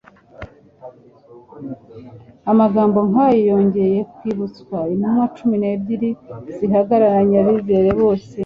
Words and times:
Amagambo 2.51 2.99
nk'ayo 3.09 3.41
yongcye 3.49 3.85
kwibutswa 4.17 4.77
intumwa 4.93 5.25
cumi 5.35 5.55
n'ebyiri 5.61 6.09
zihagaranye 6.55 7.35
abizera 7.41 7.91
bose. 8.01 8.35